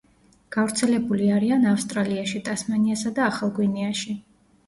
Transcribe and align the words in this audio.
გავრცელებული 0.53 1.27
არიან 1.33 1.67
ავსტრალიაში, 1.73 2.41
ტასმანიასა 2.47 3.13
და 3.19 3.23
ახალ 3.29 3.51
გვინეაში. 3.59 4.17